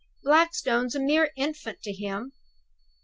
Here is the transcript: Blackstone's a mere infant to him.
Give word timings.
Blackstone's 0.23 0.95
a 0.95 0.99
mere 0.99 1.29
infant 1.37 1.83
to 1.83 1.93
him. 1.93 2.33